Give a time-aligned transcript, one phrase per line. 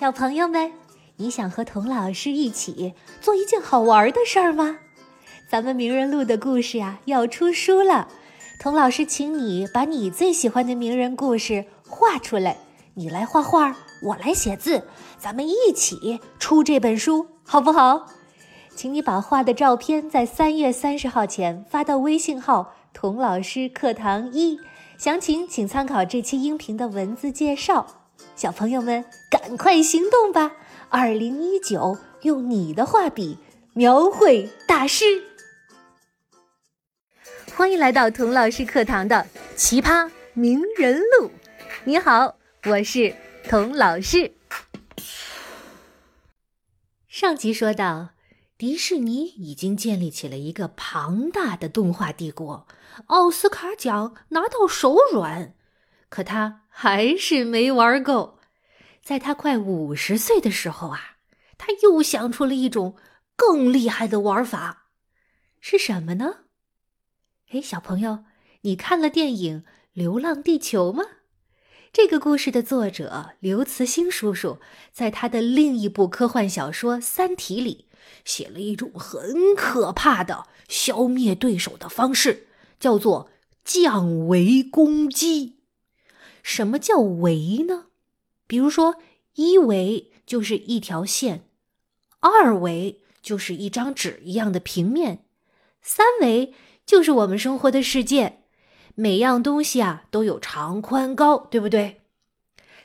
[0.00, 0.72] 小朋友们，
[1.16, 4.78] 你想和童老师一起做一件好玩的事儿吗？
[5.46, 8.08] 咱们名人录的故事呀要出书了，
[8.58, 12.56] 童老师请你把你最喜欢的名人故事画出来，
[12.94, 14.84] 你来画画，我来写字，
[15.18, 18.06] 咱们一起出这本书，好不好？
[18.74, 24.58] 请你把画的照片在三月三十号前发到微信号“童老师课堂一”，
[24.96, 27.99] 详情请参考这期音频的文字介绍。
[28.36, 30.52] 小朋友们，赶快行动吧！
[30.88, 33.38] 二零一九，用你的画笔
[33.74, 35.04] 描绘大师。
[37.54, 41.28] 欢迎来到童老师课堂的《奇葩名人录》。
[41.84, 43.14] 你好，我是
[43.48, 44.32] 童老师。
[47.06, 48.10] 上集说到，
[48.56, 52.66] 迪士尼已经建立起了一个庞大的动画帝国，
[53.06, 55.54] 奥斯卡奖拿到手软。
[56.10, 58.40] 可他还是没玩够，
[59.02, 61.16] 在他快五十岁的时候啊，
[61.56, 62.96] 他又想出了一种
[63.36, 64.88] 更厉害的玩法，
[65.60, 66.40] 是什么呢？
[67.52, 68.24] 哎，小朋友，
[68.62, 69.62] 你看了电影
[69.92, 71.04] 《流浪地球》吗？
[71.92, 74.58] 这个故事的作者刘慈欣叔叔
[74.92, 77.88] 在他的另一部科幻小说《三体》里
[78.24, 82.48] 写了一种很可怕的消灭对手的方式，
[82.78, 83.30] 叫做
[83.64, 85.59] 降维攻击。
[86.42, 87.86] 什么叫维呢？
[88.46, 88.96] 比如说，
[89.34, 91.44] 一维就是一条线，
[92.20, 95.24] 二维就是一张纸一样的平面，
[95.82, 98.38] 三维就是我们生活的世界。
[98.96, 102.00] 每样东西啊都有长宽高，对不对？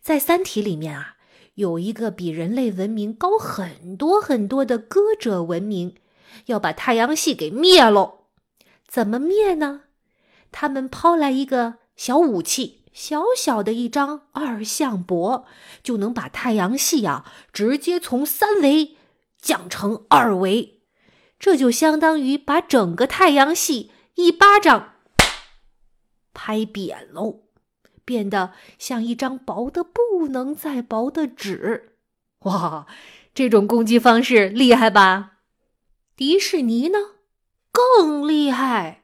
[0.00, 1.16] 在《三体》里面啊，
[1.54, 5.96] 有一个比人类文明高很多很多的歌者文明，
[6.46, 8.26] 要把太阳系给灭喽。
[8.86, 9.84] 怎么灭呢？
[10.52, 12.83] 他们抛来一个小武器。
[12.94, 15.44] 小小的一张二向箔，
[15.82, 18.96] 就能把太阳系啊直接从三维
[19.36, 20.80] 降成二维，
[21.38, 24.94] 这就相当于把整个太阳系一巴掌
[26.32, 27.42] 拍扁喽，
[28.04, 31.96] 变得像一张薄的不能再薄的纸。
[32.40, 32.86] 哇，
[33.34, 35.32] 这种攻击方式厉害吧？
[36.14, 36.98] 迪士尼呢，
[37.72, 39.02] 更厉害，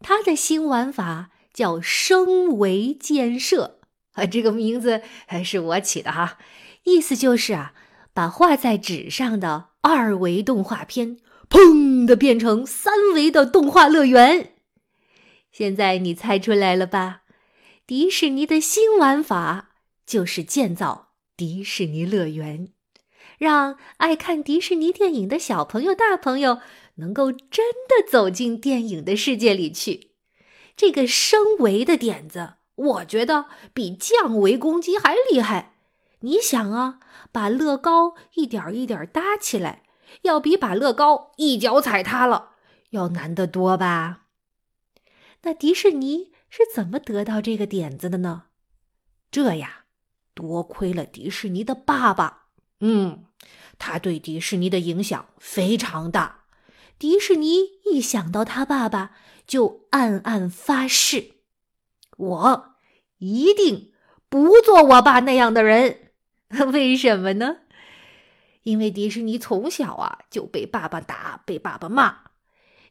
[0.00, 1.32] 他的新玩法。
[1.56, 3.80] 叫升维建设
[4.12, 6.36] 啊， 这个名字还是我起的哈，
[6.84, 7.72] 意思就是啊，
[8.12, 11.16] 把画在纸上的二维动画片，
[11.48, 14.52] 砰的变成三维的动画乐园。
[15.50, 17.22] 现在你猜出来了吧？
[17.86, 19.70] 迪士尼的新玩法
[20.04, 22.68] 就是建造迪士尼乐园，
[23.38, 26.60] 让爱看迪士尼电影的小朋友、大朋友
[26.96, 30.10] 能够真的走进电影的世界里去。
[30.76, 35.72] 这个升维的点子，我觉得比降维攻击还厉害。
[36.20, 37.00] 你想啊，
[37.32, 39.84] 把乐高一点一点搭起来，
[40.22, 42.50] 要比把乐高一脚踩塌了
[42.90, 44.24] 要难得多吧？
[45.42, 48.44] 那迪士尼是怎么得到这个点子的呢？
[49.30, 49.84] 这呀，
[50.34, 52.48] 多亏了迪士尼的爸爸。
[52.80, 53.26] 嗯，
[53.78, 56.45] 他对迪士尼的影响非常大。
[56.98, 59.12] 迪士尼一想到他爸爸，
[59.46, 61.32] 就暗暗发誓：
[62.16, 62.74] 我
[63.18, 63.92] 一定
[64.28, 66.12] 不做我爸那样的人。
[66.72, 67.58] 为什么呢？
[68.62, 72.20] 因为迪士尼从小啊就被爸爸打，被爸爸骂。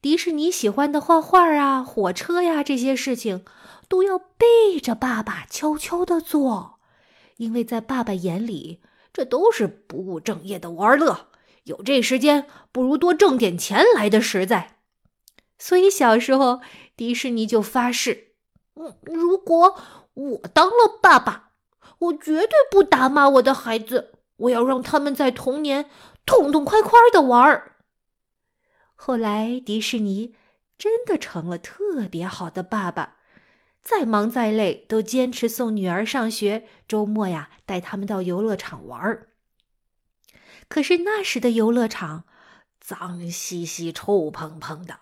[0.00, 3.44] 迪士尼喜欢的画画啊、火车呀这些事情，
[3.88, 6.80] 都要背着爸爸悄悄的做，
[7.36, 8.80] 因为在爸爸眼里，
[9.12, 11.28] 这都是不务正业的玩乐。
[11.64, 14.78] 有这时间，不如多挣点钱来的实在。
[15.58, 16.60] 所以小时候，
[16.96, 18.34] 迪士尼就发誓：
[18.74, 19.78] 嗯，如果
[20.14, 21.52] 我当了爸爸，
[21.98, 25.88] 我绝对不打骂我的孩子，我要让他们在童年
[26.26, 27.76] 痛痛快快的玩儿。
[28.96, 30.34] 后来，迪士尼
[30.76, 33.18] 真的成了特别好的爸爸，
[33.80, 39.28] 再忙再累都坚持送女儿上学，周末呀带他们到游乐场玩儿。
[40.72, 42.24] 可是那时的游乐场
[42.80, 45.00] 脏兮兮、臭蓬蓬的，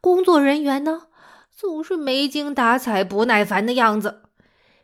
[0.00, 1.08] 工作人员呢
[1.50, 4.22] 总是没精打采、不耐烦的样子。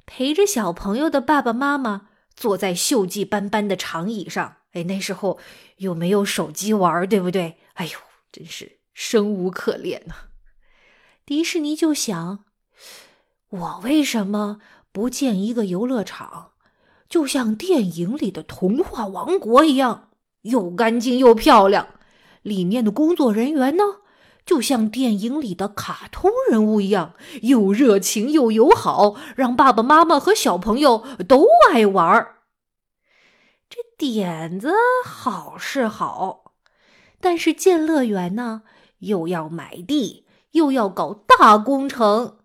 [0.04, 5.38] 陪着小朋友的爸爸妈妈坐在锈迹斑斑的长椅上，哎，那时候
[5.76, 7.58] 又没有手机玩，对不对？
[7.74, 7.92] 哎呦，
[8.32, 10.14] 真是生无可恋呐！
[11.24, 12.44] 迪士尼就想：
[13.50, 14.58] 我为什么
[14.90, 16.54] 不建一个游乐场，
[17.08, 20.10] 就像电影里的童话王国一样？
[20.44, 21.88] 又干净又漂亮，
[22.40, 23.84] 里面的工作人员呢，
[24.46, 32.36] 就像电影里的卡通人物一样，又热情又友好，让爸爸妈妈和小朋友都爱玩儿。
[33.68, 34.72] 这点子
[35.04, 36.52] 好是好，
[37.20, 38.62] 但是建乐园呢，
[38.98, 42.38] 又要买地，又要搞大工程。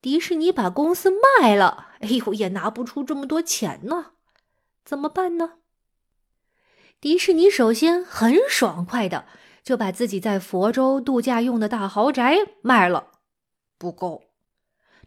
[0.00, 4.12] 迪士尼把公司卖了，哎呦，也拿不出这么多钱呢，
[4.84, 5.54] 怎么办呢？
[7.02, 9.26] 迪士尼首先很爽快的
[9.64, 13.08] 就把自己在佛州度假用的大豪宅卖了，
[13.76, 14.30] 不够，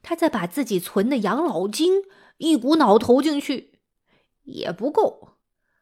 [0.01, 2.03] 他再把自己存的养老金
[2.35, 3.79] 一股脑投进去，
[4.43, 5.37] 也不够。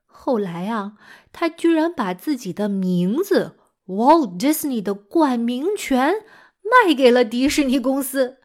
[0.05, 0.99] 后来啊，
[1.31, 3.57] 他居然把自己的名字
[3.87, 6.13] Walt Disney 的冠名权
[6.61, 8.37] 卖给了迪士尼公司，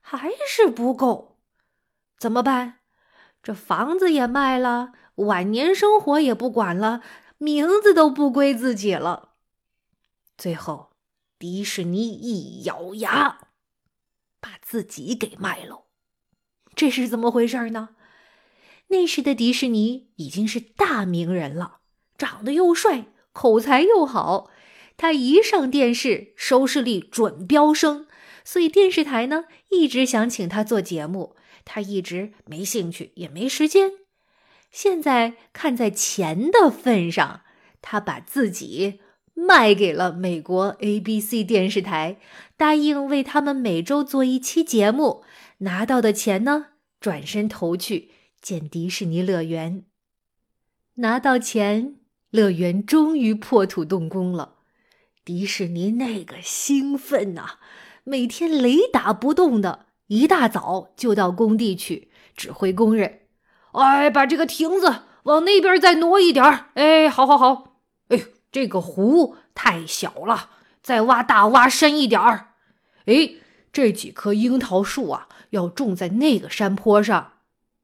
[0.00, 1.38] 还是不够。
[2.16, 2.76] 怎么办？
[3.42, 7.02] 这房子也卖了，晚年生活也不管了，
[7.38, 9.34] 名字都不归自己了。
[10.36, 10.90] 最后，
[11.38, 13.38] 迪士尼一咬牙，
[14.40, 15.84] 把自己给卖了。
[16.74, 17.90] 这是怎么回事呢？
[18.88, 21.78] 那时的迪士尼已经是大名人了，
[22.18, 24.50] 长得又帅，口才又好。
[24.96, 28.06] 他一上电视，收视率准飙升，
[28.44, 31.34] 所以电视台呢一直想请他做节目，
[31.64, 33.92] 他一直没兴趣，也没时间。
[34.74, 37.42] 现在看在钱的份上，
[37.80, 38.98] 他把自己
[39.32, 42.18] 卖给了美国 ABC 电视台，
[42.56, 45.22] 答应为他们每周做一期节目，
[45.58, 48.10] 拿到的钱呢，转身投去。
[48.42, 49.84] 建迪士尼乐园，
[50.94, 51.94] 拿到钱，
[52.30, 54.56] 乐园终于破土动工了。
[55.24, 57.58] 迪士尼那个兴奋呐，
[58.02, 63.20] 每天雷打不动的，一大早就到工地去指挥工人
[63.74, 66.66] ：“哎，把这个亭子往那边再挪一点儿。
[66.74, 67.78] 哎，好好好。
[68.08, 70.50] 哎，这个湖太小了，
[70.82, 72.50] 再挖大挖深一点儿。
[73.06, 73.34] 哎，
[73.72, 77.32] 这几棵樱桃树啊，要种在那个山坡上。”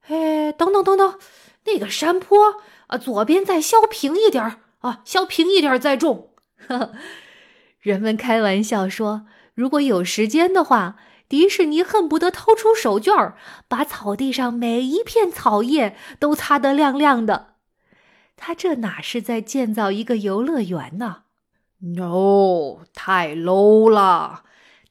[0.08, 1.18] 哎，等等等等，
[1.64, 2.56] 那个山坡
[2.88, 6.30] 啊，左边再削平一点儿啊，削平一点儿再种。
[7.80, 10.96] 人们开玩笑说，如果有时间的话，
[11.30, 13.36] 迪士尼恨不得掏出手绢儿，
[13.68, 17.54] 把草地上每一片草叶都擦得亮亮的。
[18.36, 21.22] 他这哪是在建造一个游乐园呢
[21.78, 24.42] ？No，太 low 了。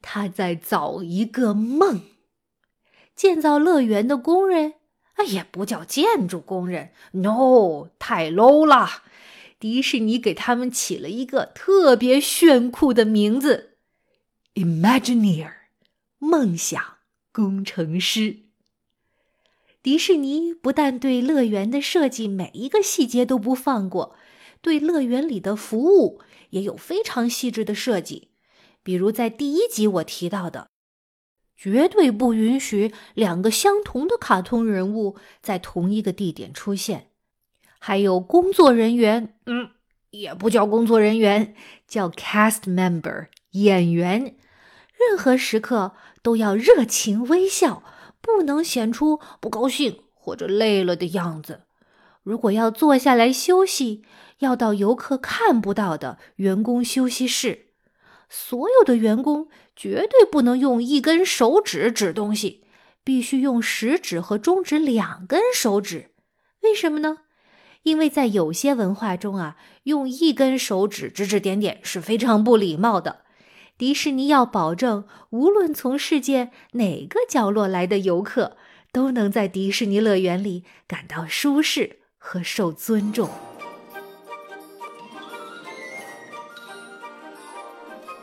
[0.02, 2.04] 他在造一个梦。
[3.16, 4.76] 建造乐园的工人。
[5.16, 8.88] 啊也不叫建筑工人，no，太 low 了。
[9.60, 13.72] 迪士尼给他们起了一个特别炫酷的名字
[14.56, 15.52] ：Imagineer，
[16.20, 16.82] 梦想
[17.34, 18.42] 工程师。
[19.82, 24.16] 迪士尼不但对乐园的设计每一个细节都不放过，
[24.62, 26.22] 对乐园里的服务
[26.52, 28.30] 也有非常细致的设计。
[28.84, 30.70] 比如在第一集我提到的。
[31.62, 37.10] 绝对不允许两个相同的卡通人物在同一个地点出现。
[37.80, 39.72] 还有工作人员，嗯，
[40.12, 41.54] 也不叫工作人员，
[41.86, 44.38] 叫 cast member 演员。
[44.98, 47.84] 任何时刻都要热情微笑，
[48.22, 51.62] 不能显出不高兴或者累了的样子。
[52.24, 54.04] 如果要坐下来休息，
[54.40, 57.68] 要到游客看不到的员工休息室。
[58.30, 62.64] 所有的员工绝对不能用一根手指指东西，
[63.04, 66.12] 必须用食指和中指两根手指。
[66.62, 67.20] 为什么呢？
[67.84, 73.22] 因为在有些文化中啊，用一根手指指指点点是非常不礼貌的。
[73.80, 78.58] 迪士尼要保证，无论从世界哪个角落来的游客，
[78.92, 83.30] 都能在迪士尼乐园里感到舒适和受尊重。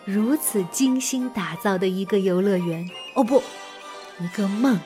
[0.05, 3.43] 如此精心打造的一个游乐园，哦不，
[4.21, 4.79] 一个梦，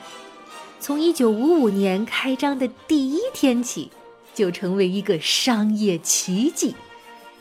[0.79, 3.91] 从一九五五年开张的第一天起，
[4.33, 6.73] 就成为一个商业奇迹。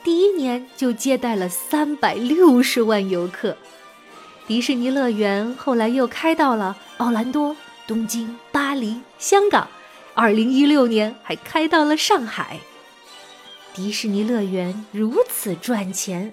[0.02, 3.56] 第一年就接待了三百六十万游客。
[4.46, 9.68] 迪士尼乐园后来又开到了奥兰多、东京、巴黎、香港，
[10.14, 12.58] 二零一六年还开到了上海。
[13.74, 16.32] 迪士尼乐园如此赚钱，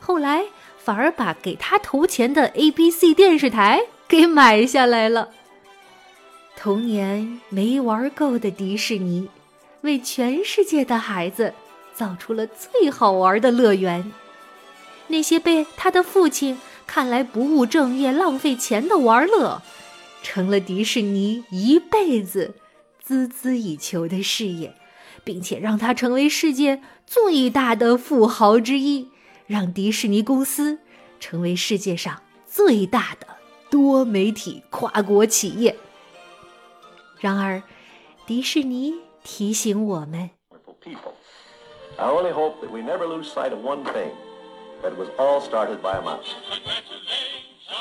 [0.00, 0.44] 后来。
[0.84, 5.28] 反而把给他投钱的 ABC 电视台给买下来了。
[6.56, 9.28] 童年没玩够的迪士尼，
[9.82, 11.54] 为全世界的孩子
[11.94, 14.12] 造出了最好玩的乐园。
[15.08, 19.62] 那些被他的父亲看来不务正业、浪费钱的玩乐，
[20.22, 22.54] 成了迪士尼一辈子
[23.06, 24.74] 孜孜以求的事业，
[25.24, 29.08] 并且让他成为世界最大的富豪之一。
[29.46, 30.78] 让迪士尼公司
[31.20, 33.26] 成为世界上最大的
[33.68, 35.76] 多媒体跨国企业。
[37.20, 37.62] 然而，
[38.24, 40.30] 迪士尼提醒我们：
[41.98, 44.10] I only hope that we never lose sight of one thing
[44.82, 46.34] that was all started by a mouse.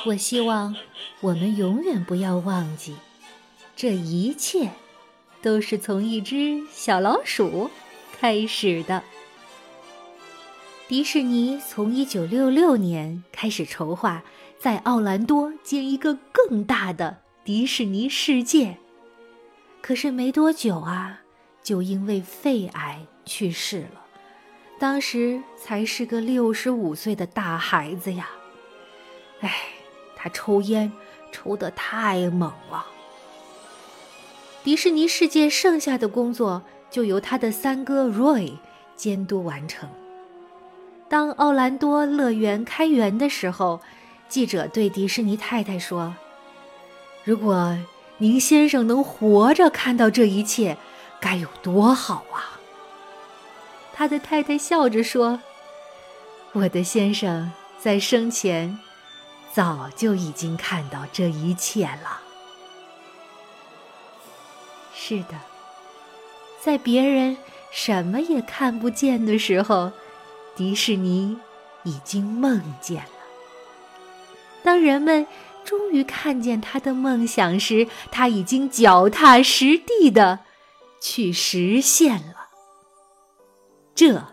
[0.05, 0.75] 我希望
[1.21, 2.95] 我们永远不要忘记，
[3.75, 4.69] 这一切
[5.41, 7.69] 都是从一只小老鼠
[8.19, 9.03] 开始的。
[10.87, 14.23] 迪士尼从1966年开始筹划
[14.59, 18.77] 在奥兰多建一个更大的迪士尼世界，
[19.81, 21.21] 可是没多久啊，
[21.63, 24.00] 就因为肺癌去世了。
[24.81, 28.31] 当时才是个六十五岁的大孩子呀！
[29.41, 29.53] 哎，
[30.15, 30.91] 他抽烟
[31.31, 32.87] 抽得太猛了。
[34.63, 38.53] 迪士尼世界剩下的工作就由他的三哥 Roy
[38.95, 39.87] 监督完成。
[41.07, 43.81] 当奥兰多乐园开园的时候，
[44.27, 46.15] 记者对迪士尼太太说
[47.23, 47.77] ：“如果
[48.17, 50.75] 您先生能活着看到这一切，
[51.19, 52.57] 该有多好啊！”
[54.01, 55.39] 他的太太笑着说
[56.53, 58.79] ：“我的先生在生前
[59.53, 62.19] 早就已经看到这一切了。”
[64.91, 65.35] 是的，
[66.59, 67.37] 在别人
[67.69, 69.91] 什么也看不见的时候。
[70.55, 71.37] 迪士尼
[71.83, 73.11] 已经梦见了。
[74.63, 75.27] 当人们
[75.63, 80.39] 终于看见他的梦想时，他已经脚踏实地的
[80.99, 82.40] 去实现了。
[83.93, 84.25] 这，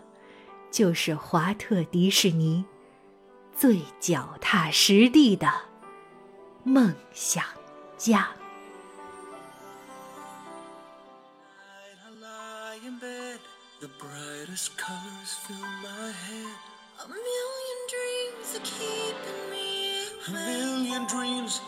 [0.71, 2.65] 就是华特迪士尼
[3.55, 5.51] 最脚踏实地的
[6.63, 7.43] 梦想
[7.97, 8.29] 家。
[13.81, 16.53] The brightest colors fill my head.
[16.99, 18.59] A million dreams.
[20.27, 21.61] A million dreams,